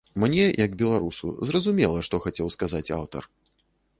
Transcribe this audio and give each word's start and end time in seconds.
Мне, 0.21 0.45
як 0.65 0.71
беларусу, 0.81 1.27
зразумела, 1.49 1.99
што 2.09 2.21
хацеў 2.25 2.47
сказаць 2.57 2.85
аўтар. 3.01 3.23